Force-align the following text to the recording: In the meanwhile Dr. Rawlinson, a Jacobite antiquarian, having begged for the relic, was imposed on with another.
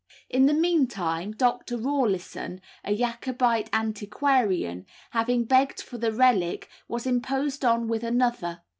In 0.31 0.47
the 0.47 0.53
meanwhile 0.55 1.29
Dr. 1.33 1.77
Rawlinson, 1.77 2.59
a 2.83 2.95
Jacobite 2.95 3.69
antiquarian, 3.71 4.87
having 5.11 5.43
begged 5.43 5.79
for 5.79 5.99
the 5.99 6.11
relic, 6.11 6.67
was 6.87 7.05
imposed 7.05 7.63
on 7.63 7.87
with 7.87 8.03
another. 8.03 8.61